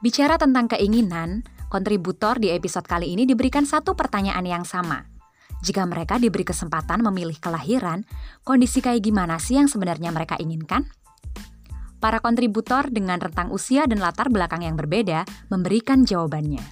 Bicara 0.00 0.40
tentang 0.40 0.64
keinginan, 0.64 1.44
kontributor 1.68 2.40
di 2.40 2.48
episode 2.48 2.88
kali 2.88 3.12
ini 3.12 3.28
diberikan 3.28 3.68
satu 3.68 3.92
pertanyaan 3.92 4.48
yang 4.48 4.64
sama. 4.64 5.04
Jika 5.60 5.84
mereka 5.84 6.16
diberi 6.16 6.40
kesempatan 6.40 7.04
memilih 7.04 7.36
kelahiran, 7.36 8.08
kondisi 8.40 8.80
kayak 8.80 9.04
gimana 9.04 9.36
sih 9.36 9.60
yang 9.60 9.68
sebenarnya 9.68 10.08
mereka 10.08 10.40
inginkan? 10.40 10.88
Para 12.00 12.16
kontributor 12.24 12.88
dengan 12.88 13.20
rentang 13.20 13.52
usia 13.52 13.84
dan 13.84 14.00
latar 14.00 14.32
belakang 14.32 14.64
yang 14.64 14.72
berbeda 14.72 15.28
memberikan 15.52 16.08
jawabannya. 16.08 16.64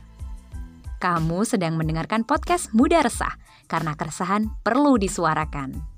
Kamu 0.96 1.44
sedang 1.44 1.76
mendengarkan 1.76 2.24
podcast 2.24 2.72
Muda 2.72 3.04
Resah, 3.04 3.36
karena 3.68 3.92
keresahan 3.92 4.48
perlu 4.64 4.96
disuarakan. 4.96 5.97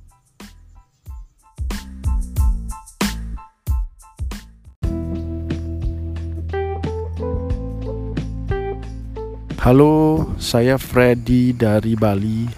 Halo, 9.60 10.24
saya 10.40 10.80
Freddy 10.80 11.52
dari 11.52 11.92
Bali. 11.92 12.48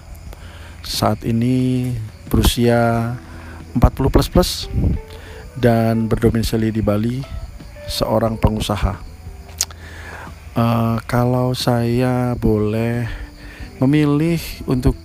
Saat 0.87 1.27
ini 1.27 1.91
berusia 2.31 3.11
40 3.75 4.07
plus 4.07 4.31
plus 4.31 4.51
dan 5.59 6.07
berdomisili 6.07 6.71
di 6.71 6.79
Bali, 6.79 7.19
seorang 7.91 8.39
pengusaha. 8.39 9.03
Uh, 10.55 10.95
kalau 11.03 11.51
saya 11.51 12.39
boleh 12.39 13.11
memilih 13.83 14.39
untuk 14.63 14.95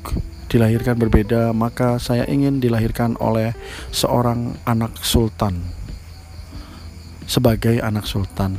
dilahirkan 0.46 0.94
berbeda, 0.94 1.50
maka 1.50 1.98
saya 1.98 2.22
ingin 2.30 2.62
dilahirkan 2.62 3.18
oleh 3.18 3.58
seorang 3.90 4.54
anak 4.70 4.94
sultan. 5.02 5.66
Sebagai 7.26 7.82
anak 7.82 8.06
sultan. 8.06 8.54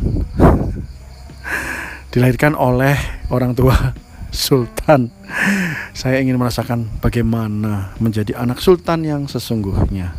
Dilahirkan 2.09 2.57
oleh 2.57 2.97
orang 3.29 3.53
tua 3.53 3.75
sultan. 4.33 5.13
Saya 5.93 6.21
ingin 6.21 6.37
merasakan 6.37 6.89
bagaimana 7.01 7.93
menjadi 8.01 8.37
anak 8.37 8.61
sultan 8.61 9.05
yang 9.05 9.25
sesungguhnya. 9.25 10.13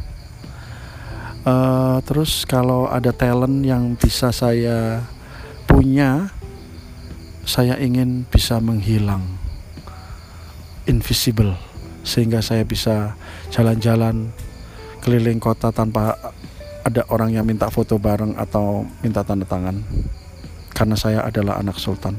Uh, 1.40 2.04
terus 2.04 2.44
kalau 2.44 2.84
ada 2.84 3.16
talent 3.16 3.64
yang 3.64 3.96
bisa 3.96 4.28
saya 4.28 5.00
punya, 5.64 6.28
saya 7.48 7.80
ingin 7.80 8.28
bisa 8.28 8.60
menghilang, 8.60 9.24
invisible, 10.84 11.56
sehingga 12.04 12.44
saya 12.44 12.68
bisa 12.68 13.16
jalan-jalan 13.48 14.36
keliling 15.00 15.40
kota 15.40 15.72
tanpa 15.72 16.12
ada 16.84 17.08
orang 17.08 17.32
yang 17.32 17.48
minta 17.48 17.72
foto 17.72 17.96
bareng 17.96 18.36
atau 18.36 18.84
minta 19.00 19.24
tanda 19.24 19.48
tangan, 19.48 19.80
karena 20.80 20.96
saya 20.96 21.20
adalah 21.28 21.60
anak 21.60 21.76
sultan. 21.76 22.16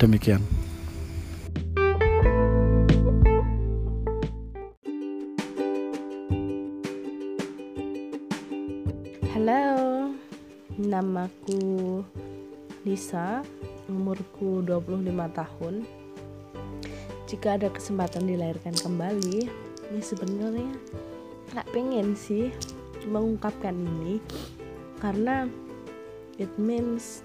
Demikian. 0.00 0.40
Halo, 9.36 10.08
namaku 10.80 12.00
Lisa, 12.88 13.44
umurku 13.92 14.64
25 14.64 15.12
tahun. 15.36 15.84
Jika 17.28 17.60
ada 17.60 17.68
kesempatan 17.68 18.24
dilahirkan 18.24 18.72
kembali, 18.72 19.52
ini 19.92 20.00
sebenarnya 20.00 20.72
nggak 21.52 21.68
pengen 21.76 22.16
sih 22.16 22.48
mengungkapkan 23.04 23.76
ini 23.76 24.16
karena 24.96 25.44
it 26.40 26.48
means 26.56 27.20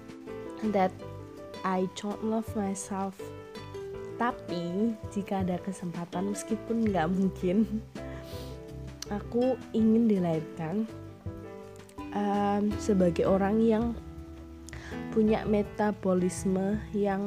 that 0.74 0.92
I 1.66 1.90
don't 1.98 2.22
love 2.24 2.46
myself. 2.54 3.14
Tapi 4.18 4.94
jika 5.14 5.46
ada 5.46 5.62
kesempatan 5.62 6.34
meskipun 6.34 6.90
nggak 6.90 7.08
mungkin, 7.10 7.82
aku 9.18 9.54
ingin 9.70 10.10
dilahirkan 10.10 10.86
um, 12.12 12.70
sebagai 12.82 13.24
orang 13.26 13.62
yang 13.62 13.84
punya 15.14 15.46
metabolisme 15.46 16.82
yang 16.94 17.22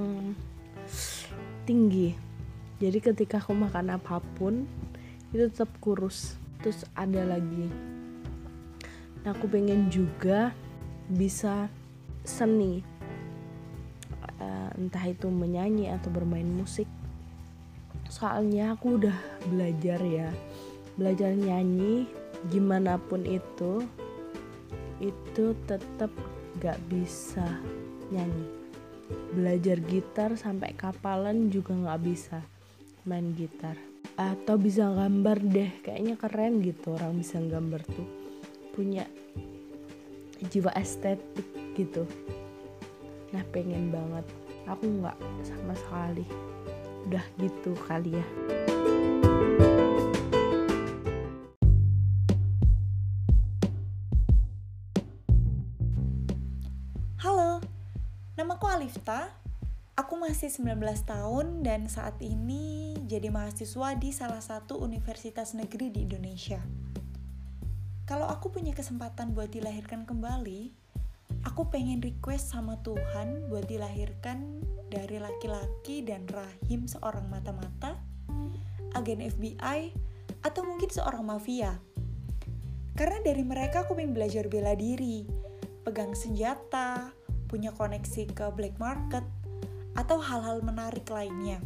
tinggi. 1.63 2.15
Jadi 2.81 2.97
ketika 2.97 3.37
aku 3.37 3.53
makan 3.53 3.93
apa 3.95 4.19
pun 4.35 4.65
itu 5.31 5.47
tetap 5.47 5.69
kurus. 5.79 6.35
Terus 6.61 6.85
ada 6.93 7.25
lagi. 7.25 7.71
Nah 9.21 9.31
aku 9.33 9.45
pengen 9.49 9.89
juga 9.89 10.53
bisa 11.09 11.69
seni 12.25 12.90
entah 14.77 15.03
itu 15.07 15.27
menyanyi 15.27 15.91
atau 15.91 16.11
bermain 16.11 16.47
musik. 16.47 16.87
Soalnya 18.11 18.75
aku 18.75 18.99
udah 18.99 19.17
belajar 19.47 19.99
ya 20.03 20.29
belajar 20.99 21.31
nyanyi 21.33 22.05
gimana 22.51 22.99
pun 22.99 23.23
itu 23.23 23.81
itu 25.01 25.45
tetap 25.65 26.11
gak 26.61 26.77
bisa 26.91 27.45
nyanyi. 28.13 28.45
Belajar 29.33 29.81
gitar 29.81 30.37
sampai 30.37 30.77
kapalan 30.77 31.49
juga 31.49 31.73
gak 31.73 32.01
bisa 32.05 32.39
main 33.07 33.33
gitar. 33.33 33.73
Atau 34.13 34.61
bisa 34.61 34.85
gambar 34.93 35.41
deh 35.41 35.71
kayaknya 35.81 36.19
keren 36.21 36.61
gitu 36.61 36.93
orang 36.93 37.17
bisa 37.17 37.41
gambar 37.41 37.81
tuh. 37.87 38.07
Punya 38.77 39.09
jiwa 40.53 40.69
estetik 40.77 41.49
gitu. 41.73 42.05
Nah 43.33 43.41
pengen 43.49 43.89
banget 43.89 44.25
aku 44.67 44.85
nggak 45.01 45.17
sama 45.45 45.73
sekali 45.77 46.25
udah 47.09 47.25
gitu 47.41 47.73
kali 47.87 48.17
ya 48.17 48.25
Alifta. 58.81 59.29
Aku 59.93 60.17
masih 60.17 60.49
19 60.49 60.81
tahun 61.05 61.61
dan 61.61 61.85
saat 61.85 62.17
ini 62.17 62.97
jadi 63.05 63.29
mahasiswa 63.29 63.93
di 63.93 64.09
salah 64.09 64.41
satu 64.41 64.81
universitas 64.81 65.53
negeri 65.53 65.93
di 65.93 66.09
Indonesia. 66.09 66.57
Kalau 68.09 68.25
aku 68.25 68.49
punya 68.49 68.73
kesempatan 68.73 69.37
buat 69.37 69.53
dilahirkan 69.53 70.09
kembali, 70.09 70.73
aku 71.45 71.69
pengen 71.69 72.01
request 72.01 72.53
sama 72.53 72.77
Tuhan 72.85 73.49
buat 73.49 73.65
dilahirkan 73.65 74.61
dari 74.91 75.17
laki-laki 75.17 76.03
dan 76.03 76.27
rahim 76.27 76.85
seorang 76.85 77.25
mata-mata, 77.31 77.97
agen 78.93 79.23
FBI, 79.23 79.95
atau 80.43 80.61
mungkin 80.67 80.89
seorang 80.91 81.23
mafia. 81.23 81.79
Karena 82.93 83.23
dari 83.23 83.41
mereka 83.41 83.87
aku 83.87 83.95
pengen 83.95 84.11
belajar 84.11 84.51
bela 84.51 84.75
diri, 84.75 85.23
pegang 85.87 86.11
senjata, 86.11 87.15
punya 87.47 87.71
koneksi 87.71 88.35
ke 88.35 88.45
black 88.51 88.75
market, 88.77 89.23
atau 89.95 90.19
hal-hal 90.19 90.59
menarik 90.61 91.07
lainnya. 91.07 91.63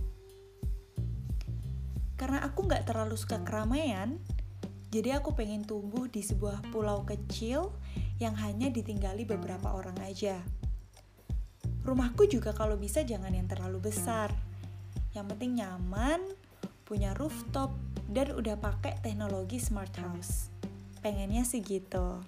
Karena 2.15 2.45
aku 2.45 2.69
nggak 2.69 2.87
terlalu 2.87 3.17
suka 3.19 3.41
keramaian, 3.43 4.21
jadi 4.93 5.19
aku 5.19 5.35
pengen 5.35 5.67
tumbuh 5.67 6.07
di 6.07 6.23
sebuah 6.23 6.71
pulau 6.71 7.03
kecil 7.03 7.75
yang 8.19 8.35
hanya 8.39 8.71
ditinggali 8.71 9.27
beberapa 9.27 9.75
orang 9.75 9.99
aja. 10.03 10.39
Rumahku 11.85 12.25
juga 12.25 12.55
kalau 12.55 12.79
bisa 12.79 13.05
jangan 13.05 13.29
yang 13.29 13.45
terlalu 13.45 13.91
besar. 13.91 14.33
Yang 15.13 15.25
penting 15.35 15.61
nyaman, 15.61 16.21
punya 16.87 17.13
rooftop, 17.13 17.75
dan 18.09 18.33
udah 18.33 18.57
pakai 18.57 18.97
teknologi 19.01 19.61
smart 19.61 19.93
house. 19.97 20.49
Pengennya 21.01 21.45
sih 21.45 21.61
gitu. 21.61 22.21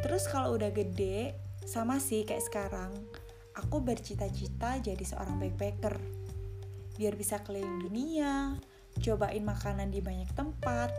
Terus 0.00 0.28
kalau 0.28 0.56
udah 0.56 0.72
gede, 0.72 1.36
sama 1.64 1.96
sih 1.96 2.28
kayak 2.28 2.44
sekarang, 2.44 2.92
aku 3.56 3.80
bercita-cita 3.80 4.80
jadi 4.80 5.00
seorang 5.00 5.40
backpacker. 5.40 5.96
Biar 7.00 7.16
bisa 7.16 7.40
keliling 7.40 7.84
dunia, 7.84 8.54
cobain 9.00 9.42
makanan 9.42 9.90
di 9.90 10.04
banyak 10.04 10.28
tempat, 10.36 10.92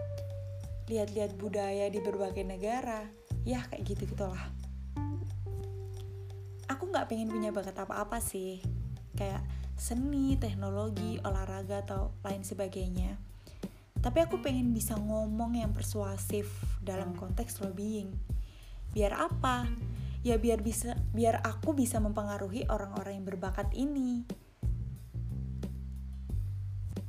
lihat-lihat 0.90 1.38
budaya 1.38 1.90
di 1.90 2.00
berbagai 2.02 2.46
negara, 2.46 3.06
ya 3.44 3.66
kayak 3.70 3.84
gitu-gitulah. 3.86 4.42
Aku 6.70 6.90
nggak 6.90 7.10
pengen 7.10 7.30
punya 7.30 7.54
bakat 7.54 7.78
apa-apa 7.78 8.18
sih, 8.22 8.62
kayak 9.18 9.42
seni, 9.78 10.38
teknologi, 10.38 11.22
olahraga, 11.22 11.86
atau 11.86 12.16
lain 12.26 12.42
sebagainya. 12.42 13.18
Tapi 14.02 14.22
aku 14.22 14.42
pengen 14.42 14.74
bisa 14.74 14.94
ngomong 14.98 15.58
yang 15.58 15.74
persuasif 15.74 16.50
dalam 16.82 17.18
konteks 17.18 17.62
lobbying. 17.62 18.14
Biar 18.94 19.18
apa? 19.18 19.66
ya 20.26 20.42
biar 20.42 20.66
bisa 20.66 20.98
biar 21.14 21.46
aku 21.46 21.78
bisa 21.78 22.02
mempengaruhi 22.02 22.66
orang-orang 22.66 23.22
yang 23.22 23.30
berbakat 23.30 23.70
ini. 23.78 24.26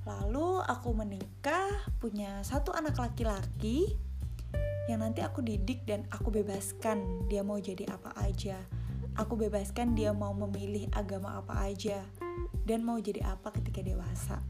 Lalu 0.06 0.62
aku 0.62 0.94
menikah, 0.94 1.66
punya 1.98 2.38
satu 2.46 2.70
anak 2.70 2.94
laki-laki 2.94 3.98
yang 4.86 5.02
nanti 5.02 5.18
aku 5.18 5.42
didik 5.42 5.82
dan 5.82 6.06
aku 6.14 6.30
bebaskan 6.30 7.26
dia 7.26 7.42
mau 7.42 7.58
jadi 7.58 7.90
apa 7.90 8.14
aja. 8.22 8.62
aku 9.16 9.32
bebaskan 9.32 9.96
dia 9.96 10.12
mau 10.12 10.36
memilih 10.36 10.92
agama 10.92 11.40
apa 11.40 11.64
aja 11.64 12.04
dan 12.68 12.84
mau 12.84 13.00
jadi 13.00 13.24
apa 13.24 13.48
ketika 13.48 13.80
dewasa. 13.80 14.44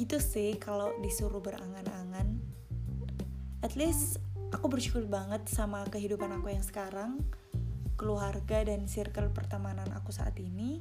Gitu 0.00 0.16
sih 0.16 0.56
kalau 0.56 0.96
disuruh 1.04 1.44
berangan-angan. 1.44 2.40
At 3.60 3.76
least 3.76 4.16
aku 4.48 4.72
bersyukur 4.72 5.04
banget 5.04 5.44
sama 5.50 5.84
kehidupan 5.92 6.40
aku 6.40 6.56
yang 6.56 6.64
sekarang, 6.64 7.20
keluarga 8.00 8.64
dan 8.64 8.88
circle 8.88 9.28
pertemanan 9.28 9.92
aku 9.92 10.08
saat 10.08 10.40
ini. 10.40 10.80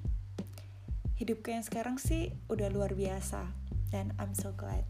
Hidupku 1.18 1.50
yang 1.50 1.66
sekarang 1.66 1.98
sih 1.98 2.30
udah 2.46 2.70
luar 2.70 2.94
biasa 2.94 3.50
dan 3.90 4.14
I'm 4.22 4.38
so 4.38 4.54
glad. 4.54 4.86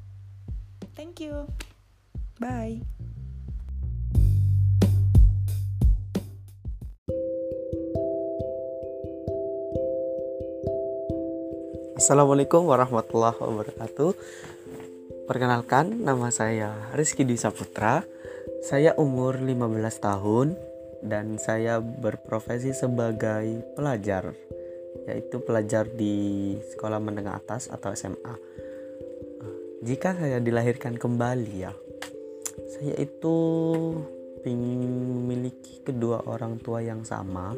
Thank 0.92 1.24
you. 1.24 1.48
Bye. 2.36 2.84
Assalamualaikum 11.96 12.68
warahmatullahi 12.68 13.40
wabarakatuh 13.42 14.12
Perkenalkan, 15.26 16.06
nama 16.06 16.30
saya 16.30 16.94
Rizky 16.94 17.26
Dwi 17.26 17.42
Saputra 17.42 18.06
Saya 18.62 18.94
umur 19.02 19.42
15 19.42 19.58
tahun 19.98 20.54
Dan 21.02 21.42
saya 21.42 21.82
berprofesi 21.82 22.78
sebagai 22.78 23.66
pelajar 23.74 24.38
Yaitu 25.08 25.40
pelajar 25.40 25.88
di 25.88 26.56
sekolah 26.60 27.00
menengah 27.00 27.40
atas 27.40 27.72
atau 27.72 27.96
SMA 27.96 28.36
Jika 29.82 30.20
saya 30.20 30.44
dilahirkan 30.44 31.00
kembali 31.00 31.54
ya 31.56 31.72
Saya 32.68 32.94
itu 33.00 33.36
ingin 34.44 34.92
memiliki 35.24 35.84
kedua 35.84 36.28
orang 36.28 36.60
tua 36.60 36.84
yang 36.84 37.08
sama 37.08 37.56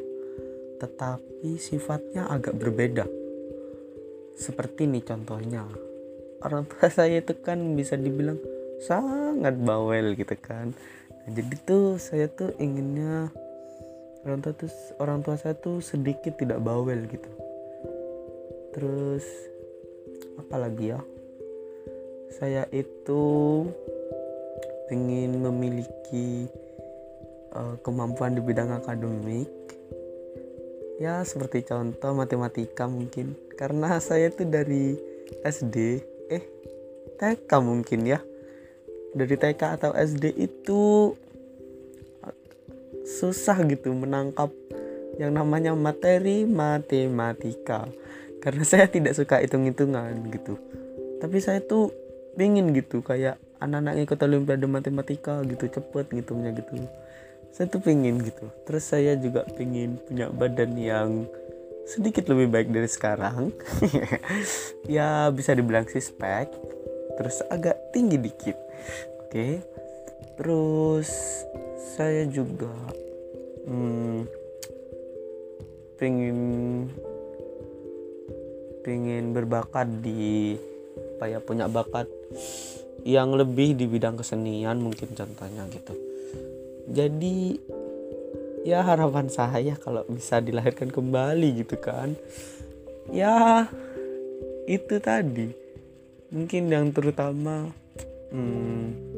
Tetapi 0.79 1.59
sifatnya 1.59 2.31
agak 2.31 2.55
berbeda. 2.55 3.03
Seperti 4.39 4.87
ini 4.87 5.03
contohnya 5.03 5.67
orang 6.43 6.63
tua 6.67 6.87
saya 6.97 7.19
itu 7.19 7.35
kan 7.43 7.59
bisa 7.75 7.99
dibilang 7.99 8.39
sangat 8.79 9.59
bawel 9.59 10.15
gitu 10.15 10.35
kan. 10.39 10.71
Nah, 11.11 11.29
jadi 11.35 11.55
tuh 11.67 11.99
saya 11.99 12.31
tuh 12.31 12.55
inginnya 12.57 13.27
orang 14.29 14.45
tua 14.45 14.53
tuh 14.53 14.71
orang 15.01 15.19
tua 15.25 15.35
saya 15.41 15.57
tuh 15.57 15.81
sedikit 15.81 16.37
tidak 16.37 16.61
bawel 16.61 17.09
gitu. 17.09 17.29
Terus 18.77 19.25
apa 20.37 20.69
lagi 20.69 20.93
ya? 20.93 21.01
Saya 22.37 22.69
itu 22.69 23.25
ingin 24.93 25.41
memiliki 25.41 26.45
uh, 27.57 27.73
kemampuan 27.81 28.37
di 28.37 28.41
bidang 28.45 28.69
akademik. 28.69 29.49
Ya 31.01 31.25
seperti 31.25 31.65
contoh 31.65 32.13
matematika 32.13 32.85
mungkin. 32.85 33.33
Karena 33.57 33.97
saya 33.97 34.29
tuh 34.29 34.45
dari 34.45 34.93
SD 35.41 36.05
eh 36.29 36.43
TK 37.17 37.49
mungkin 37.65 38.05
ya. 38.05 38.21
Dari 39.09 39.33
TK 39.33 39.81
atau 39.81 39.91
SD 39.97 40.37
itu 40.37 41.17
susah 43.09 43.57
gitu 43.65 43.89
menangkap 43.97 44.53
yang 45.17 45.33
namanya 45.33 45.73
materi 45.73 46.45
matematika. 46.45 47.89
Karena 48.39 48.63
saya 48.63 48.85
tidak 48.85 49.17
suka 49.17 49.41
hitung-hitungan 49.41 50.29
gitu. 50.29 50.55
Tapi 51.19 51.37
saya 51.41 51.59
tuh 51.59 51.91
pingin 52.37 52.71
gitu 52.71 53.03
kayak 53.03 53.35
anak-anak 53.59 54.07
ikut 54.07 54.19
olimpiade 54.23 54.63
matematika 54.69 55.43
gitu 55.43 55.67
cepet 55.67 56.15
ngitungnya 56.15 56.55
gitu. 56.55 56.87
Saya 57.51 57.67
tuh 57.67 57.83
pingin 57.83 58.21
gitu. 58.23 58.47
Terus 58.63 58.85
saya 58.87 59.19
juga 59.19 59.43
pingin 59.57 59.99
punya 60.07 60.31
badan 60.31 60.77
yang 60.79 61.27
sedikit 61.83 62.29
lebih 62.31 62.47
baik 62.53 62.69
dari 62.69 62.87
sekarang. 62.87 63.49
Ya 64.87 65.29
bisa 65.29 65.53
dibilang 65.53 65.85
sih 65.85 66.01
spek 66.01 66.49
terus 67.19 67.43
agak 67.51 67.75
tinggi 67.91 68.15
dikit. 68.15 68.55
Oke. 69.19 69.29
Okay. 69.29 69.53
terus 70.39 71.11
saya 71.79 72.27
juga 72.27 72.71
hmm, 73.63 74.27
pengen 75.95 76.39
pengen 78.83 79.31
berbakat 79.31 79.87
di 80.03 80.55
apa 81.19 81.25
ya 81.27 81.39
punya 81.43 81.67
bakat 81.67 82.07
yang 83.07 83.31
lebih 83.35 83.75
di 83.75 83.87
bidang 83.87 84.19
kesenian 84.19 84.79
mungkin 84.83 85.15
contohnya 85.15 85.63
gitu. 85.71 85.95
Jadi 86.89 87.59
ya 88.67 88.83
harapan 88.83 89.31
saya 89.31 89.79
kalau 89.79 90.03
bisa 90.07 90.43
dilahirkan 90.43 90.91
kembali 90.91 91.63
gitu 91.63 91.79
kan. 91.79 92.15
Ya 93.11 93.67
itu 94.67 94.99
tadi. 94.99 95.51
Mungkin 96.29 96.69
yang 96.69 96.93
terutama 96.93 97.71
hmm, 98.29 99.08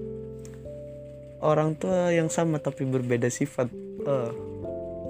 orang 1.42 1.74
tua 1.74 2.14
yang 2.14 2.30
sama 2.30 2.62
tapi 2.62 2.86
berbeda 2.86 3.28
sifat 3.28 3.68
uh, 4.06 4.32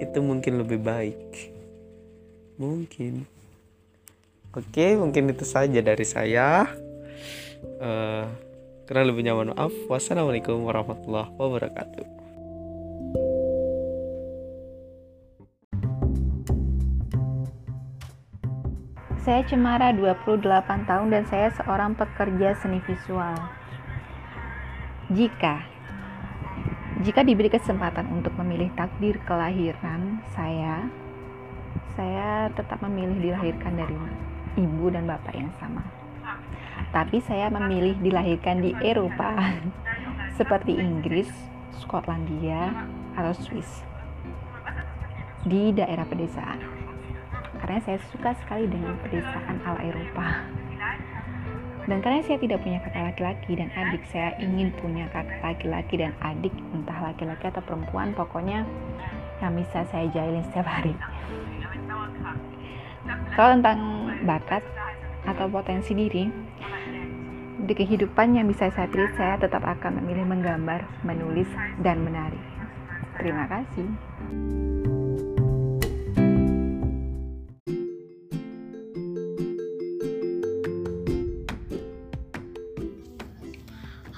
itu 0.00 0.18
mungkin 0.24 0.64
lebih 0.64 0.80
baik. 0.80 1.52
Mungkin. 2.56 3.28
Oke 4.52 4.96
mungkin 4.96 5.30
itu 5.30 5.44
saja 5.44 5.78
dari 5.84 6.04
saya. 6.08 6.66
Uh, 7.78 8.26
kurang 8.88 9.12
lebih 9.12 9.28
nyaman. 9.28 9.52
Maaf. 9.54 9.72
Wassalamualaikum 9.86 10.64
warahmatullahi 10.64 11.30
wabarakatuh. 11.36 12.06
Saya 19.22 19.46
Cemara, 19.46 19.94
28 19.94 20.42
tahun 20.82 21.06
dan 21.14 21.22
saya 21.30 21.54
seorang 21.54 21.94
pekerja 21.94 22.58
seni 22.58 22.82
visual. 22.82 23.38
Jika 25.14 25.71
jika 27.02 27.26
diberi 27.26 27.50
kesempatan 27.50 28.06
untuk 28.14 28.30
memilih 28.38 28.70
takdir 28.78 29.18
kelahiran 29.26 30.22
saya, 30.38 30.86
saya 31.98 32.46
tetap 32.54 32.78
memilih 32.86 33.18
dilahirkan 33.18 33.74
dari 33.74 33.98
ibu 34.54 34.86
dan 34.86 35.10
bapak 35.10 35.34
yang 35.34 35.50
sama. 35.58 35.82
Tapi 36.94 37.18
saya 37.26 37.50
memilih 37.50 37.98
dilahirkan 37.98 38.62
di 38.62 38.70
Eropa, 38.78 39.34
seperti 40.38 40.78
Inggris, 40.78 41.28
Skotlandia, 41.82 42.86
atau 43.18 43.34
Swiss, 43.34 43.82
di 45.42 45.74
daerah 45.74 46.06
pedesaan 46.06 46.82
karena 47.62 47.78
saya 47.86 47.98
suka 48.10 48.34
sekali 48.42 48.66
dengan 48.66 48.98
pedesaan 49.06 49.62
ala 49.62 49.78
Eropa. 49.86 50.42
Dan 51.90 51.98
karena 51.98 52.22
saya 52.22 52.38
tidak 52.38 52.62
punya 52.62 52.78
kakak 52.78 53.04
laki-laki 53.10 53.52
dan 53.58 53.68
adik, 53.74 54.02
saya 54.06 54.38
ingin 54.38 54.70
punya 54.78 55.10
kakak 55.10 55.42
laki-laki 55.42 55.94
dan 55.98 56.14
adik, 56.22 56.54
entah 56.70 56.98
laki-laki 57.10 57.44
atau 57.50 57.62
perempuan, 57.66 58.14
pokoknya 58.14 58.62
yang 59.42 59.52
bisa 59.58 59.82
saya 59.90 60.06
jailin 60.14 60.46
setiap 60.46 60.66
hari. 60.66 60.94
Kalau 63.34 63.58
tentang 63.58 63.80
bakat 64.22 64.62
atau 65.26 65.50
potensi 65.50 65.90
diri, 65.98 66.24
di 67.62 67.74
kehidupan 67.74 68.38
yang 68.38 68.46
bisa 68.46 68.70
saya 68.70 68.86
pilih, 68.90 69.10
saya 69.18 69.38
tetap 69.38 69.62
akan 69.62 70.02
memilih 70.02 70.26
menggambar, 70.26 70.86
menulis, 71.02 71.50
dan 71.82 72.02
menari. 72.02 72.38
Terima 73.18 73.46
kasih. 73.46 74.71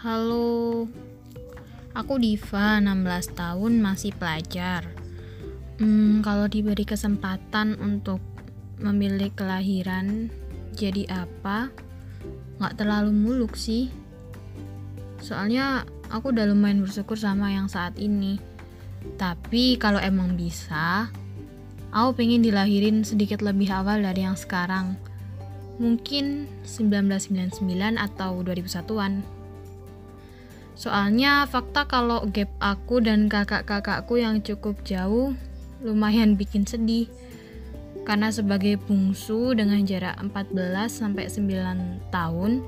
Halo, 0.04 0.84
aku 1.96 2.20
Diva, 2.20 2.76
16 2.76 3.40
tahun, 3.40 3.80
masih 3.80 4.12
pelajar. 4.12 4.84
Hmm, 5.80 6.20
kalau 6.20 6.44
diberi 6.44 6.84
kesempatan 6.84 7.80
untuk 7.80 8.20
memilih 8.84 9.32
kelahiran 9.32 10.28
jadi 10.76 11.08
apa, 11.08 11.73
nggak 12.61 12.76
terlalu 12.76 13.16
muluk 13.16 13.56
sih. 13.56 13.88
Soalnya 15.25 15.88
aku 16.12 16.37
udah 16.37 16.52
lumayan 16.52 16.84
bersyukur 16.84 17.16
sama 17.16 17.56
yang 17.56 17.73
saat 17.73 17.96
ini. 17.96 18.37
Tapi 19.16 19.80
kalau 19.80 20.04
emang 20.04 20.37
bisa, 20.37 21.08
aku 21.96 22.20
pengen 22.20 22.44
dilahirin 22.44 23.08
sedikit 23.08 23.40
lebih 23.40 23.73
awal 23.73 24.04
dari 24.04 24.20
yang 24.20 24.37
sekarang. 24.37 25.00
Mungkin 25.80 26.44
1999 26.68 27.64
atau 27.96 28.44
2001-an. 28.44 29.34
Soalnya 30.75 31.47
fakta 31.47 31.87
kalau 31.87 32.26
gap 32.35 32.50
aku 32.59 32.99
dan 32.99 33.31
kakak-kakakku 33.31 34.19
yang 34.19 34.43
cukup 34.43 34.75
jauh 34.83 35.35
lumayan 35.83 36.35
bikin 36.35 36.66
sedih. 36.66 37.07
Karena 38.04 38.28
sebagai 38.28 38.76
bungsu 38.85 39.57
dengan 39.57 39.81
jarak 39.87 40.21
14 40.21 40.93
sampai 40.93 41.25
9 41.31 42.12
tahun, 42.12 42.61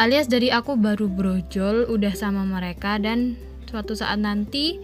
alias 0.00 0.32
dari 0.32 0.48
aku 0.48 0.80
baru 0.80 1.12
brojol 1.12 1.84
udah 1.92 2.14
sama 2.16 2.40
mereka 2.46 2.96
dan 2.96 3.36
suatu 3.68 3.92
saat 3.92 4.16
nanti 4.16 4.80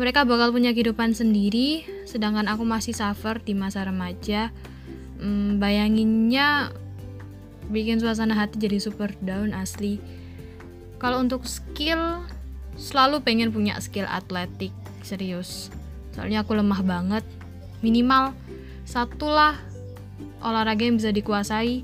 mereka 0.00 0.24
bakal 0.24 0.56
punya 0.56 0.72
kehidupan 0.72 1.12
sendiri, 1.12 1.84
sedangkan 2.08 2.48
aku 2.48 2.64
masih 2.64 2.96
suffer 2.96 3.36
di 3.44 3.52
masa 3.52 3.84
remaja. 3.84 4.48
Hmm, 5.20 5.60
bayanginnya 5.60 6.72
bikin 7.68 8.00
suasana 8.00 8.32
hati 8.32 8.56
jadi 8.56 8.80
super 8.80 9.12
down 9.20 9.52
asli. 9.52 10.00
Kalau 11.00 11.24
untuk 11.24 11.48
skill, 11.48 12.20
selalu 12.76 13.24
pengen 13.24 13.50
punya 13.50 13.80
skill 13.80 14.04
atletik 14.04 14.70
serius. 15.00 15.72
Soalnya 16.12 16.44
aku 16.44 16.54
lemah 16.54 16.84
banget. 16.84 17.24
Minimal 17.80 18.36
satulah 18.84 19.56
olahraga 20.44 20.84
yang 20.84 21.00
bisa 21.00 21.10
dikuasai. 21.10 21.82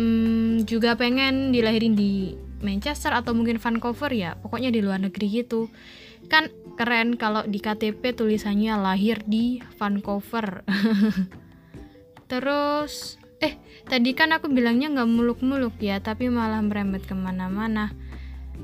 Hmm, 0.00 0.64
juga 0.64 0.96
pengen 0.96 1.52
dilahirin 1.52 1.92
di 1.92 2.32
Manchester 2.64 3.12
atau 3.12 3.36
mungkin 3.36 3.60
Vancouver 3.60 4.12
ya, 4.12 4.32
pokoknya 4.38 4.72
di 4.72 4.80
luar 4.80 5.00
negeri 5.02 5.44
gitu. 5.44 5.68
Kan 6.30 6.48
keren 6.80 7.20
kalau 7.20 7.44
di 7.44 7.60
KTP 7.60 8.16
tulisannya 8.16 8.80
lahir 8.80 9.20
di 9.28 9.60
Vancouver. 9.76 10.64
Terus, 12.30 13.19
eh 13.40 13.56
tadi 13.88 14.12
kan 14.12 14.36
aku 14.36 14.52
bilangnya 14.52 14.92
nggak 14.92 15.10
muluk-muluk 15.10 15.76
ya, 15.80 15.98
tapi 16.00 16.28
malah 16.28 16.60
merembet 16.60 17.04
ke 17.04 17.16
mana-mana. 17.16 17.92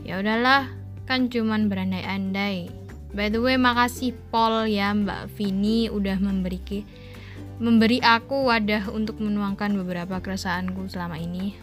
Ya 0.04 0.20
udahlah, 0.20 0.70
kan 1.08 1.32
cuman 1.32 1.72
berandai-andai. 1.72 2.68
By 3.16 3.32
the 3.32 3.40
way, 3.40 3.56
makasih 3.56 4.12
Paul 4.28 4.68
ya 4.68 4.92
Mbak 4.92 5.32
Vini 5.34 5.88
udah 5.88 6.20
memberi 6.20 6.84
memberi 7.56 8.04
aku 8.04 8.52
wadah 8.52 8.92
untuk 8.92 9.16
menuangkan 9.16 9.72
beberapa 9.80 10.20
keresahanku 10.20 10.92
selama 10.92 11.16
ini 11.16 11.56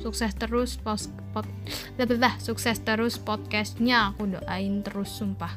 sukses 0.00 0.32
terus 0.36 0.76
post 0.80 1.12
pod, 1.32 1.48
dah, 1.96 2.34
sukses 2.40 2.76
terus 2.80 3.20
podcastnya 3.20 4.12
aku 4.12 4.28
doain 4.28 4.80
terus 4.80 5.12
sumpah 5.12 5.52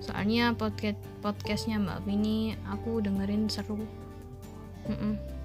soalnya 0.00 0.56
podcast 0.56 1.00
podcastnya 1.20 1.76
mbak 1.76 2.04
Vini 2.08 2.56
aku 2.68 3.04
dengerin 3.04 3.50
seru 3.52 3.80
mm 4.88 4.96
-mm. 4.96 5.37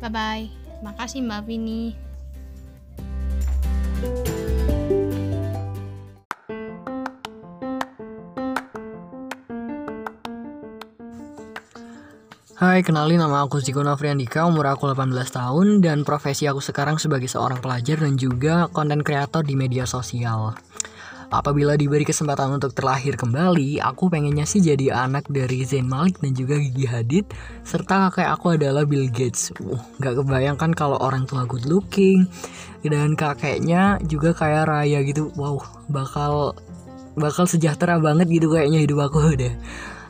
Bye 0.00 0.08
bye 0.08 0.48
makasih 0.80 1.20
mbak 1.20 1.44
Vini 1.44 1.92
Hai, 12.60 12.84
kenalin 12.84 13.16
nama 13.16 13.48
aku 13.48 13.56
Ziko 13.56 13.80
Nofriandika, 13.80 14.44
umur 14.44 14.68
aku 14.68 14.84
18 14.92 15.16
tahun, 15.32 15.80
dan 15.80 16.04
profesi 16.04 16.44
aku 16.44 16.60
sekarang 16.60 17.00
sebagai 17.00 17.24
seorang 17.24 17.56
pelajar 17.64 18.04
dan 18.04 18.20
juga 18.20 18.68
konten 18.68 19.00
kreator 19.00 19.48
di 19.48 19.56
media 19.56 19.88
sosial. 19.88 20.52
Apabila 21.30 21.78
diberi 21.78 22.02
kesempatan 22.02 22.58
untuk 22.58 22.74
terlahir 22.74 23.14
kembali, 23.14 23.78
aku 23.78 24.10
pengennya 24.10 24.42
sih 24.42 24.58
jadi 24.58 25.06
anak 25.06 25.30
dari 25.30 25.62
Zain 25.62 25.86
Malik 25.86 26.18
dan 26.18 26.34
juga 26.34 26.58
Gigi 26.58 26.90
Hadid, 26.90 27.30
serta 27.62 28.10
kakek 28.10 28.34
aku 28.34 28.58
adalah 28.58 28.82
Bill 28.82 29.06
Gates. 29.06 29.54
Uh, 29.62 29.78
gak 30.02 30.18
kebayangkan 30.18 30.74
kalau 30.74 30.98
orang 30.98 31.30
tua 31.30 31.46
good 31.46 31.70
looking, 31.70 32.26
dan 32.82 33.14
kakeknya 33.14 34.02
juga 34.10 34.34
kayak 34.34 34.66
raya 34.66 35.06
gitu. 35.06 35.30
Wow, 35.38 35.62
bakal 35.86 36.58
bakal 37.14 37.46
sejahtera 37.46 38.02
banget 38.02 38.26
gitu 38.26 38.50
kayaknya 38.50 38.82
hidup 38.82 39.10
aku 39.10 39.18
udah 39.38 39.54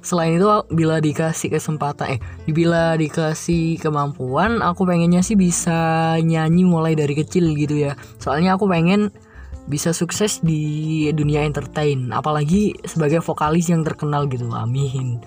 selain 0.00 0.41
itu 0.41 0.49
bila 0.73 0.97
dikasih 0.97 1.53
kesempatan 1.53 2.17
eh 2.17 2.21
bila 2.49 2.97
dikasih 2.97 3.77
kemampuan 3.85 4.65
aku 4.65 4.89
pengennya 4.89 5.21
sih 5.21 5.37
bisa 5.37 6.17
nyanyi 6.25 6.65
mulai 6.65 6.97
dari 6.97 7.12
kecil 7.12 7.53
gitu 7.53 7.77
ya 7.77 7.93
soalnya 8.17 8.57
aku 8.57 8.65
pengen 8.65 9.12
bisa 9.71 9.95
sukses 9.95 10.43
di 10.43 11.07
dunia 11.15 11.47
entertain 11.47 12.11
apalagi 12.11 12.75
sebagai 12.83 13.23
vokalis 13.23 13.71
yang 13.71 13.87
terkenal 13.87 14.27
gitu 14.27 14.50
amin 14.50 15.23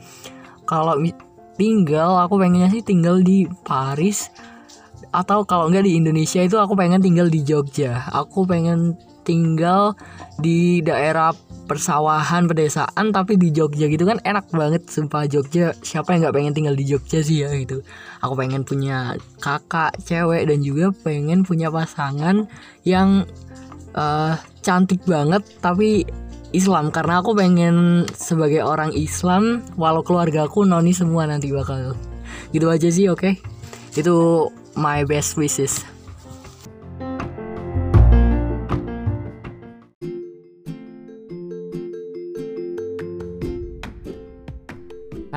kalau 0.68 1.00
tinggal 1.56 2.20
aku 2.20 2.36
pengennya 2.42 2.70
sih 2.74 2.84
tinggal 2.84 3.24
di 3.24 3.48
Paris 3.64 4.28
atau 5.14 5.46
kalau 5.46 5.70
enggak 5.70 5.86
di 5.86 5.94
Indonesia 5.94 6.42
itu 6.42 6.58
aku 6.58 6.74
pengen 6.74 6.98
tinggal 6.98 7.30
di 7.30 7.46
Jogja. 7.46 8.10
Aku 8.10 8.50
pengen 8.50 8.98
tinggal 9.22 9.96
di 10.42 10.82
daerah 10.84 11.32
persawahan 11.64 12.44
pedesaan 12.44 13.16
tapi 13.16 13.40
di 13.40 13.54
Jogja 13.54 13.88
gitu 13.88 14.10
kan 14.10 14.18
enak 14.26 14.50
banget 14.50 14.90
sumpah. 14.90 15.30
Jogja 15.30 15.78
siapa 15.86 16.18
yang 16.18 16.28
nggak 16.28 16.36
pengen 16.36 16.54
tinggal 16.58 16.76
di 16.76 16.86
Jogja 16.90 17.22
sih 17.22 17.46
ya 17.46 17.54
gitu. 17.54 17.86
Aku 18.26 18.34
pengen 18.34 18.66
punya 18.66 19.14
kakak 19.38 19.94
cewek 20.02 20.50
dan 20.50 20.66
juga 20.66 20.90
pengen 21.06 21.46
punya 21.46 21.70
pasangan 21.70 22.50
yang 22.82 23.30
uh, 23.98 24.38
cantik 24.62 25.02
banget 25.06 25.42
tapi 25.60 26.08
Islam 26.54 26.94
karena 26.94 27.20
aku 27.26 27.34
pengen 27.34 28.06
sebagai 28.14 28.62
orang 28.62 28.94
Islam 28.94 29.66
walau 29.74 30.06
keluarga 30.06 30.46
aku 30.46 30.64
noni 30.70 30.94
semua 30.94 31.26
nanti 31.26 31.50
bakal 31.50 31.98
gitu 32.54 32.70
aja 32.70 32.90
sih 32.94 33.10
oke 33.10 33.26
okay? 33.26 33.34
itu 33.98 34.50
my 34.78 35.02
best 35.06 35.34
wishes 35.38 35.82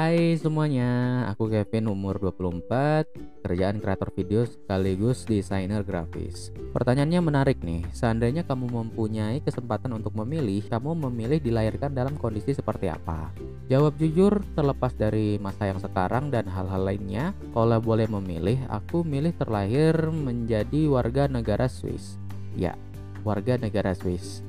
Hai 0.06 0.38
semuanya, 0.38 1.26
aku 1.26 1.50
Kevin 1.50 1.90
umur 1.90 2.22
24, 2.22 3.10
kerjaan 3.42 3.82
kreator 3.82 4.14
video 4.14 4.46
sekaligus 4.46 5.26
desainer 5.26 5.82
grafis. 5.82 6.54
Pertanyaannya 6.70 7.18
menarik 7.18 7.58
nih, 7.58 7.82
seandainya 7.90 8.46
kamu 8.46 8.70
mempunyai 8.70 9.42
kesempatan 9.42 9.98
untuk 9.98 10.14
memilih, 10.14 10.62
kamu 10.70 10.94
memilih 11.10 11.42
dilahirkan 11.42 11.90
dalam 11.90 12.14
kondisi 12.14 12.54
seperti 12.54 12.86
apa? 12.86 13.34
Jawab 13.66 13.98
jujur, 13.98 14.46
terlepas 14.54 14.94
dari 14.94 15.42
masa 15.42 15.74
yang 15.74 15.82
sekarang 15.82 16.30
dan 16.30 16.46
hal-hal 16.46 16.86
lainnya, 16.86 17.34
kalau 17.50 17.82
boleh 17.82 18.06
memilih, 18.06 18.62
aku 18.70 19.02
milih 19.02 19.34
terlahir 19.34 20.06
menjadi 20.14 20.86
warga 20.86 21.26
negara 21.26 21.66
Swiss. 21.66 22.14
Ya, 22.54 22.78
warga 23.26 23.58
negara 23.58 23.90
Swiss. 23.90 24.46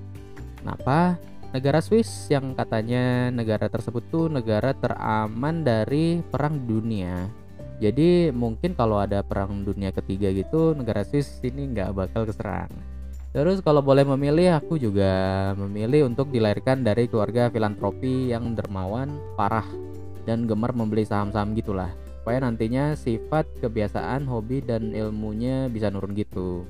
Kenapa? 0.62 1.18
Negara 1.56 1.80
Swiss 1.80 2.28
yang 2.28 2.52
katanya 2.56 3.32
negara 3.32 3.72
tersebut 3.72 4.04
tuh 4.12 4.28
negara 4.28 4.76
teraman 4.76 5.64
dari 5.64 6.20
perang 6.24 6.60
dunia. 6.68 7.28
Jadi 7.78 8.34
mungkin 8.34 8.74
kalau 8.74 8.98
ada 8.98 9.22
perang 9.22 9.62
dunia 9.62 9.94
ketiga 9.94 10.34
gitu 10.34 10.74
negara 10.74 11.06
Swiss 11.06 11.40
ini 11.46 11.72
nggak 11.72 11.94
bakal 11.94 12.26
keserang. 12.26 12.72
Terus 13.38 13.62
kalau 13.62 13.86
boleh 13.86 14.02
memilih 14.02 14.58
aku 14.58 14.82
juga 14.82 15.54
memilih 15.54 16.10
untuk 16.10 16.34
dilahirkan 16.34 16.82
dari 16.82 17.06
keluarga 17.06 17.54
filantropi 17.54 18.34
yang 18.34 18.58
dermawan, 18.58 19.14
parah 19.38 19.68
dan 20.26 20.50
gemar 20.50 20.74
membeli 20.74 21.06
saham-saham 21.06 21.54
gitulah. 21.54 21.94
Supaya 22.24 22.44
nantinya 22.44 22.98
sifat, 22.98 23.46
kebiasaan, 23.64 24.28
hobi 24.28 24.60
dan 24.60 24.92
ilmunya 24.92 25.70
bisa 25.70 25.88
nurun 25.94 26.18
gitu. 26.18 26.66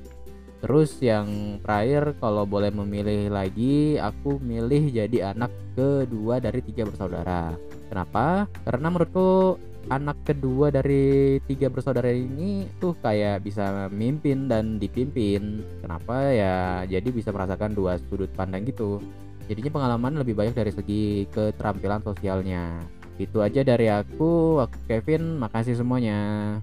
Terus 0.58 0.98
yang 1.06 1.62
terakhir 1.62 2.18
kalau 2.18 2.44
boleh 2.50 2.74
memilih 2.74 3.30
lagi 3.30 4.02
aku 4.02 4.42
milih 4.42 4.90
jadi 4.90 5.38
anak 5.38 5.54
kedua 5.78 6.42
dari 6.42 6.66
tiga 6.66 6.90
bersaudara. 6.90 7.54
Kenapa? 7.88 8.50
Karena 8.66 8.88
menurutku 8.90 9.62
anak 9.88 10.18
kedua 10.28 10.68
dari 10.74 11.38
tiga 11.48 11.72
bersaudara 11.72 12.12
ini 12.12 12.68
tuh 12.82 12.98
kayak 13.00 13.46
bisa 13.46 13.88
mimpin 13.94 14.50
dan 14.52 14.82
dipimpin. 14.82 15.64
Kenapa 15.80 16.34
ya? 16.34 16.84
Jadi 16.90 17.10
bisa 17.14 17.32
merasakan 17.32 17.78
dua 17.78 18.02
sudut 18.10 18.32
pandang 18.36 18.66
gitu. 18.68 19.00
Jadinya 19.48 19.72
pengalaman 19.72 20.20
lebih 20.20 20.36
banyak 20.36 20.58
dari 20.58 20.72
segi 20.76 21.24
keterampilan 21.32 22.04
sosialnya. 22.04 22.84
Itu 23.16 23.42
aja 23.42 23.64
dari 23.64 23.88
aku, 23.88 24.60
aku 24.60 24.78
Kevin. 24.86 25.40
Makasih 25.40 25.80
semuanya. 25.80 26.60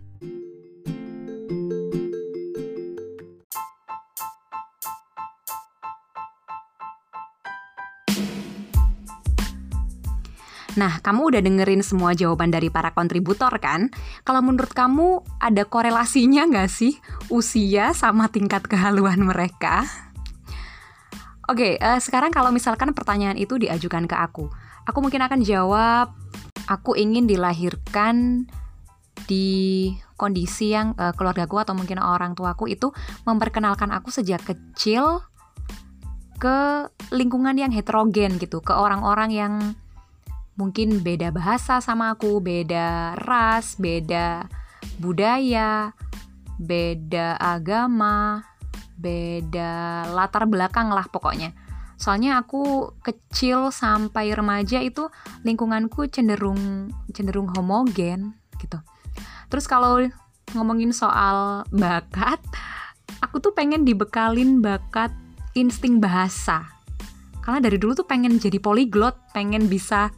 Nah, 10.75 10.99
kamu 10.99 11.31
udah 11.31 11.41
dengerin 11.43 11.87
semua 11.87 12.19
jawaban 12.19 12.51
dari 12.51 12.67
para 12.67 12.91
kontributor 12.91 13.51
kan? 13.63 13.95
Kalau 14.27 14.43
menurut 14.43 14.75
kamu 14.75 15.23
ada 15.39 15.63
korelasinya 15.63 16.51
nggak 16.51 16.71
sih 16.71 16.99
usia 17.31 17.95
sama 17.95 18.27
tingkat 18.27 18.67
kehaluan 18.67 19.23
mereka? 19.23 19.87
Oke, 21.47 21.79
uh, 21.79 22.01
sekarang 22.03 22.35
kalau 22.35 22.51
misalkan 22.51 22.91
pertanyaan 22.91 23.39
itu 23.39 23.55
diajukan 23.55 24.11
ke 24.11 24.17
aku, 24.19 24.51
aku 24.89 24.99
mungkin 24.99 25.23
akan 25.23 25.45
jawab, 25.47 26.11
aku 26.67 26.99
ingin 26.99 27.29
dilahirkan 27.31 28.49
di 29.31 29.93
kondisi 30.19 30.75
yang 30.75 30.97
uh, 30.99 31.15
keluargaku 31.15 31.61
atau 31.61 31.77
mungkin 31.77 32.03
orang 32.03 32.35
tuaku 32.35 32.67
itu 32.73 32.91
memperkenalkan 33.29 33.93
aku 33.95 34.11
sejak 34.11 34.43
kecil 34.43 35.23
ke 36.41 36.89
lingkungan 37.13 37.55
yang 37.55 37.71
heterogen 37.71 38.41
gitu, 38.43 38.59
ke 38.65 38.73
orang-orang 38.75 39.31
yang 39.31 39.55
mungkin 40.55 41.03
beda 41.03 41.35
bahasa 41.35 41.83
sama 41.83 42.15
aku, 42.15 42.39
beda 42.39 43.19
ras, 43.19 43.75
beda 43.79 44.47
budaya, 45.03 45.91
beda 46.59 47.39
agama, 47.39 48.47
beda 48.99 50.07
latar 50.15 50.47
belakang 50.47 50.91
lah 50.91 51.07
pokoknya. 51.11 51.51
Soalnya 51.95 52.43
aku 52.43 52.95
kecil 53.03 53.71
sampai 53.71 54.35
remaja 54.35 54.83
itu 54.83 55.07
lingkunganku 55.47 56.11
cenderung 56.11 56.91
cenderung 57.15 57.51
homogen 57.55 58.35
gitu. 58.59 58.79
Terus 59.51 59.67
kalau 59.71 60.03
ngomongin 60.55 60.91
soal 60.91 61.63
bakat, 61.71 62.43
aku 63.23 63.39
tuh 63.43 63.55
pengen 63.55 63.87
dibekalin 63.87 64.59
bakat 64.63 65.11
insting 65.55 66.03
bahasa. 66.03 66.67
Karena 67.43 67.61
dari 67.61 67.77
dulu 67.77 67.93
tuh 67.93 68.09
pengen 68.09 68.41
jadi 68.41 68.57
polyglot, 68.59 69.15
pengen 69.37 69.69
bisa 69.69 70.11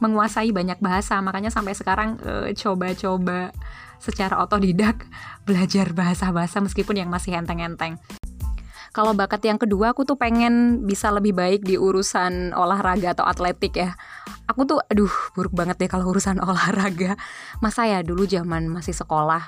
menguasai 0.00 0.50
banyak 0.50 0.80
bahasa. 0.80 1.20
Makanya 1.20 1.52
sampai 1.52 1.76
sekarang 1.76 2.18
coba 2.18 2.50
coba-coba 2.90 3.52
secara 4.00 4.40
otodidak 4.40 5.04
belajar 5.46 5.92
bahasa-bahasa 5.92 6.58
meskipun 6.64 7.04
yang 7.04 7.10
masih 7.12 7.36
enteng-enteng. 7.36 8.00
Kalau 8.90 9.14
bakat 9.14 9.46
yang 9.46 9.54
kedua 9.54 9.94
aku 9.94 10.02
tuh 10.02 10.18
pengen 10.18 10.82
bisa 10.82 11.14
lebih 11.14 11.30
baik 11.30 11.62
di 11.62 11.78
urusan 11.78 12.50
olahraga 12.58 13.14
atau 13.14 13.22
atletik 13.22 13.78
ya. 13.78 13.94
Aku 14.50 14.66
tuh 14.66 14.82
aduh 14.90 15.12
buruk 15.38 15.54
banget 15.54 15.78
deh 15.78 15.86
kalau 15.86 16.10
urusan 16.10 16.42
olahraga. 16.48 17.14
Masa 17.62 17.86
ya 17.86 18.02
dulu 18.02 18.26
zaman 18.26 18.66
masih 18.66 18.96
sekolah 18.96 19.46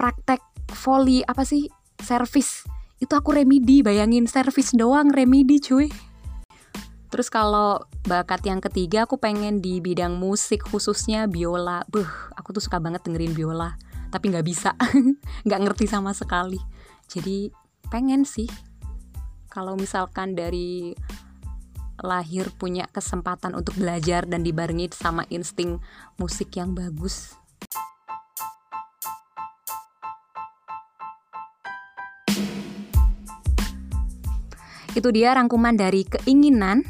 praktek 0.00 0.40
volley 0.80 1.20
apa 1.28 1.44
sih? 1.44 1.68
Servis. 2.00 2.64
Itu 2.96 3.20
aku 3.20 3.36
remedi 3.36 3.84
bayangin 3.84 4.24
servis 4.24 4.72
doang 4.72 5.12
remedi 5.12 5.60
cuy 5.60 5.92
Terus 7.10 7.26
kalau 7.26 7.82
bakat 8.06 8.46
yang 8.46 8.62
ketiga 8.62 9.02
aku 9.02 9.18
pengen 9.18 9.58
di 9.58 9.82
bidang 9.82 10.14
musik 10.14 10.62
khususnya 10.62 11.26
biola. 11.26 11.82
Buh, 11.90 12.06
aku 12.38 12.54
tuh 12.54 12.62
suka 12.62 12.78
banget 12.78 13.02
dengerin 13.02 13.34
biola, 13.34 13.74
tapi 14.14 14.30
nggak 14.30 14.46
bisa, 14.46 14.78
nggak 15.46 15.60
ngerti 15.66 15.90
sama 15.90 16.14
sekali. 16.14 16.62
Jadi 17.10 17.50
pengen 17.90 18.22
sih 18.22 18.46
kalau 19.50 19.74
misalkan 19.74 20.38
dari 20.38 20.94
lahir 22.00 22.48
punya 22.54 22.86
kesempatan 22.86 23.58
untuk 23.58 23.74
belajar 23.76 24.24
dan 24.24 24.46
dibarengi 24.46 24.88
sama 24.94 25.26
insting 25.34 25.82
musik 26.16 26.54
yang 26.54 26.72
bagus. 26.78 27.34
Itu 34.90 35.14
dia 35.14 35.34
rangkuman 35.34 35.74
dari 35.78 36.02
keinginan 36.02 36.82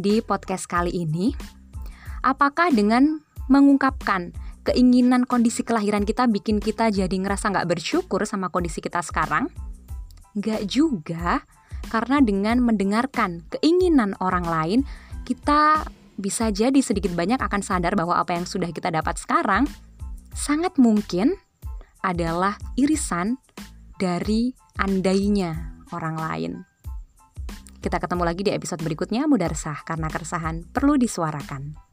di 0.00 0.24
podcast 0.24 0.64
kali 0.64 0.88
ini. 0.96 1.36
Apakah 2.24 2.72
dengan 2.72 3.20
mengungkapkan 3.52 4.32
keinginan 4.64 5.28
kondisi 5.28 5.60
kelahiran 5.60 6.08
kita 6.08 6.24
bikin 6.24 6.64
kita 6.64 6.88
jadi 6.88 7.12
ngerasa 7.12 7.52
nggak 7.52 7.68
bersyukur 7.68 8.24
sama 8.24 8.48
kondisi 8.48 8.80
kita 8.80 9.04
sekarang? 9.04 9.52
Nggak 10.32 10.64
juga, 10.64 11.44
karena 11.92 12.24
dengan 12.24 12.64
mendengarkan 12.64 13.44
keinginan 13.52 14.16
orang 14.24 14.48
lain, 14.48 14.80
kita 15.28 15.84
bisa 16.20 16.52
jadi 16.52 16.76
sedikit 16.80 17.12
banyak 17.16 17.40
akan 17.40 17.60
sadar 17.60 17.96
bahwa 17.96 18.16
apa 18.16 18.36
yang 18.36 18.44
sudah 18.44 18.68
kita 18.72 18.92
dapat 18.92 19.16
sekarang 19.16 19.64
sangat 20.36 20.76
mungkin 20.76 21.36
adalah 22.04 22.56
irisan 22.76 23.40
dari 23.96 24.52
andainya 24.76 25.80
orang 25.92 26.16
lain. 26.16 26.52
Kita 27.80 27.96
ketemu 27.96 28.28
lagi 28.28 28.44
di 28.44 28.52
episode 28.52 28.84
berikutnya 28.84 29.24
Mudarsah 29.24 29.88
karena 29.88 30.12
keresahan 30.12 30.68
perlu 30.68 31.00
disuarakan. 31.00 31.89